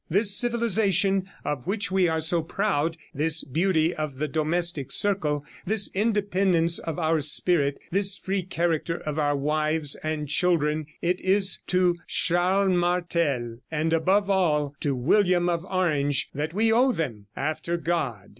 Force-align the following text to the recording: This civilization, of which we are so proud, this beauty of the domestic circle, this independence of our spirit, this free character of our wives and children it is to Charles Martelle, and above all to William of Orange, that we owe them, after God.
This 0.09 0.35
civilization, 0.35 1.29
of 1.45 1.67
which 1.67 1.91
we 1.91 2.07
are 2.07 2.19
so 2.19 2.41
proud, 2.41 2.97
this 3.13 3.43
beauty 3.43 3.93
of 3.93 4.17
the 4.17 4.27
domestic 4.27 4.91
circle, 4.91 5.45
this 5.63 5.91
independence 5.93 6.79
of 6.79 6.97
our 6.97 7.21
spirit, 7.21 7.79
this 7.91 8.17
free 8.17 8.41
character 8.41 8.97
of 8.97 9.19
our 9.19 9.35
wives 9.37 9.93
and 10.01 10.27
children 10.27 10.87
it 11.03 11.21
is 11.21 11.59
to 11.67 11.97
Charles 12.07 12.71
Martelle, 12.75 13.57
and 13.69 13.93
above 13.93 14.27
all 14.27 14.73
to 14.79 14.95
William 14.95 15.47
of 15.47 15.63
Orange, 15.65 16.29
that 16.33 16.51
we 16.51 16.71
owe 16.73 16.91
them, 16.91 17.27
after 17.37 17.77
God. 17.77 18.29